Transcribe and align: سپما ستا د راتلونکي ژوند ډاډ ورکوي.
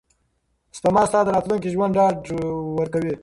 سپما 0.77 1.03
ستا 1.09 1.19
د 1.23 1.29
راتلونکي 1.35 1.67
ژوند 1.73 1.95
ډاډ 1.97 2.17
ورکوي. 2.79 3.13